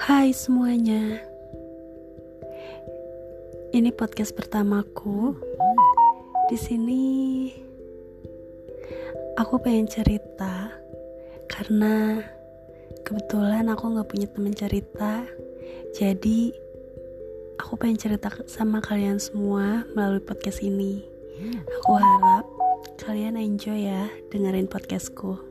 Hai 0.00 0.32
semuanya. 0.32 1.20
Ini 3.76 3.92
podcast 3.92 4.32
pertamaku. 4.32 5.36
Di 6.48 6.56
sini 6.56 7.04
aku 9.36 9.60
pengen 9.60 9.92
cerita 9.92 10.72
karena 11.52 12.24
kebetulan 13.04 13.68
aku 13.68 13.92
gak 14.00 14.08
punya 14.08 14.24
temen 14.32 14.56
cerita. 14.56 15.28
Jadi 15.92 16.48
aku 17.60 17.76
pengen 17.76 18.00
cerita 18.00 18.32
sama 18.48 18.80
kalian 18.80 19.20
semua 19.20 19.84
melalui 19.92 20.24
podcast 20.24 20.64
ini. 20.64 21.04
Aku 21.76 22.00
harap 22.00 22.48
kalian 23.04 23.36
enjoy 23.36 23.84
ya 23.84 24.08
dengerin 24.32 24.64
podcastku. 24.64 25.49